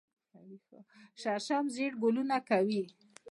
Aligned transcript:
شړشم 1.21 1.65
ژیړ 1.75 1.93
ګلونه 2.03 2.37
کوي 2.49 2.83